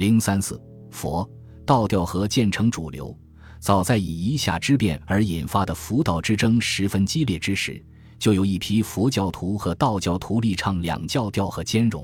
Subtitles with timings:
[0.00, 0.58] 零三四
[0.90, 1.28] 佛
[1.66, 3.14] 道调和渐成主流。
[3.58, 7.84] 早在以夷夏之变而引发的佛道之争十分激烈之时，
[8.18, 12.02] 就有一批佛教徒和道教徒力倡两教调和兼容。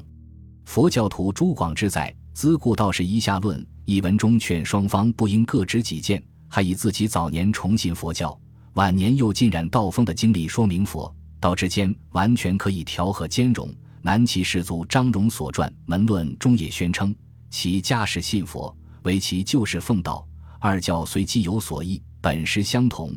[0.67, 8.39] 佛教徒朱广之在《资故道士夷夏论》一文中劝双方不应各执己见，还以自己早年崇信佛教，
[8.75, 11.11] 晚年又浸染道风的经历说明佛
[11.41, 13.75] 道之间完全可以调和兼容。
[14.03, 17.13] 南齐世祖张荣所传《门论》中也宣称，
[17.51, 20.27] 其家世信佛，为其旧世奉道。
[20.59, 23.15] 二教虽既有所异，本实相同，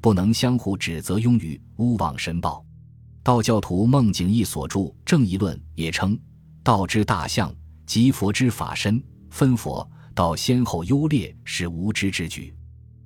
[0.00, 2.64] 不能相互指责庸语，诬妄申报。
[3.22, 6.18] 道教徒孟景义所著《正义论》也称：
[6.62, 7.52] 道之大象，
[7.86, 12.54] 即佛之法身，分佛道先后优劣，是无知之举。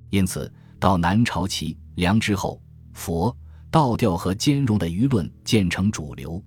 [0.09, 2.61] 因此，到南朝齐梁之后，
[2.93, 3.35] 佛
[3.71, 6.43] 道调和兼容的舆论渐成主流。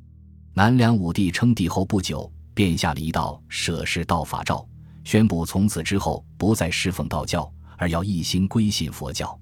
[0.52, 4.62] 南梁武帝称帝后不久，便下了一道舍世道法诏。
[5.02, 9.34] 宣布从此之后不再侍奉道教，而要一心归信佛教。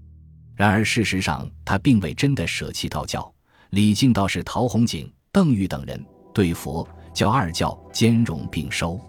[0.55, 3.29] 然而事实上，他并未真的舍弃道教。
[3.71, 6.01] 李靖道士陶弘景、邓禹等人
[6.33, 9.01] 对佛教二教兼容并收。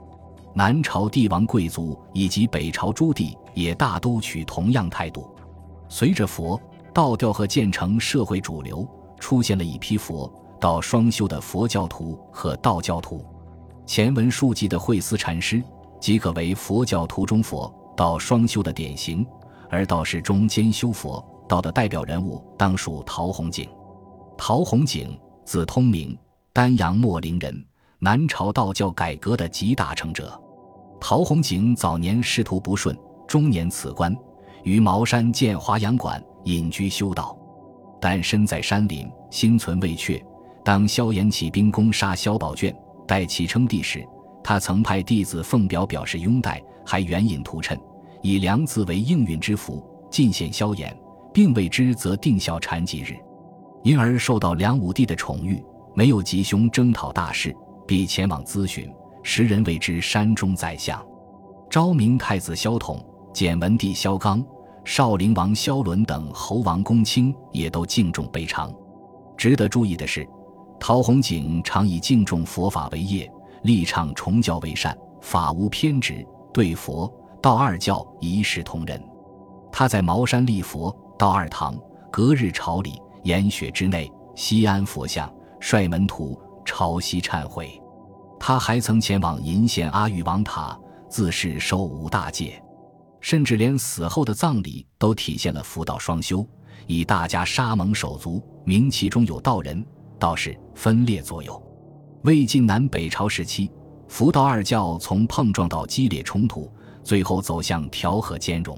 [0.55, 5.29] 南朝帝王贵族以及北朝诸帝也大都取同样态度。
[5.87, 6.59] 随着佛
[6.95, 10.27] 道调和渐成社会主流，出现了一批佛
[10.59, 13.23] 道双修的佛教徒和道教徒。
[13.89, 15.63] 前文述及的慧思禅师。
[15.99, 19.25] 即可为佛教徒中佛道双修的典型，
[19.67, 23.67] 而道士中兼修佛道的代表人物，当属陶弘景。
[24.37, 26.15] 陶弘景，字通明，
[26.53, 27.65] 丹阳秣陵人，
[27.97, 30.39] 南朝道教改革的集大成者。
[31.01, 32.95] 陶弘景早年仕途不顺，
[33.27, 34.15] 中年辞官，
[34.63, 37.35] 于茅山建华阳馆，隐居修道。
[37.99, 40.23] 但身在山林，心存未却。
[40.63, 42.73] 当萧衍起兵攻杀萧宝卷，
[43.09, 44.05] 待其称帝时。
[44.43, 47.75] 他曾派弟子奉表表示拥戴，还援引图谶，
[48.21, 50.93] 以梁字为应运之符，进献萧衍，
[51.33, 53.17] 并为之则定孝禅吉日，
[53.83, 55.61] 因而受到梁武帝的宠遇。
[55.95, 57.53] 没有吉凶征讨大事，
[57.87, 58.89] 必前往咨询。
[59.23, 61.03] 时人谓之山中宰相。
[61.69, 63.03] 昭明太子萧统、
[63.33, 64.43] 简文帝萧纲、
[64.85, 68.73] 少陵王萧伦等侯王公卿也都敬重备尝。
[69.35, 70.27] 值得注意的是，
[70.79, 73.29] 陶弘景常以敬重佛法为业。
[73.63, 79.03] 力倡崇教为善，法无偏执，对佛道二教一视同仁。
[79.69, 81.77] 他在茅山立佛道二堂，
[82.09, 85.29] 隔日朝礼，严雪之内，西安佛像，
[85.59, 87.77] 率门徒朝夕忏悔。
[88.39, 90.79] 他还曾前往鄞县阿育王塔，
[91.09, 92.63] 自是受五大戒，
[93.19, 96.47] 甚至连死后的葬礼都体现了佛道双修，
[96.87, 99.85] 以大家沙蒙手足，名其中有道人、
[100.19, 101.59] 道士分裂左右。
[102.23, 103.71] 魏晋南北朝时期，
[104.07, 106.69] 佛道二教从碰撞到激烈冲突，
[107.03, 108.77] 最后走向调和兼容。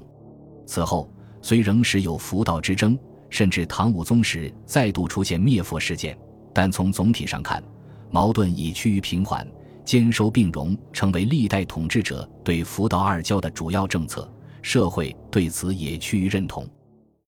[0.66, 2.98] 此后虽仍时有佛道之争，
[3.30, 6.18] 甚至唐武宗时再度出现灭佛事件，
[6.54, 7.62] 但从总体上看，
[8.12, 9.46] 矛盾已趋于平缓，
[9.84, 14.32] 兼收并容成为历代统治者对佛道二教的主要政策，
[14.62, 16.66] 社会对此也趋于认同。